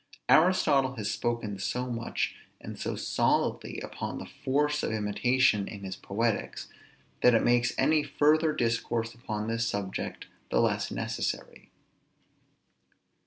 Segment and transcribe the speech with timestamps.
[0.29, 5.95] Aristotle has spoken so much and so solidly upon the force of imitation in his
[5.95, 6.69] Poetics,
[7.21, 11.69] that it makes any further discourse upon this subject the less necessary.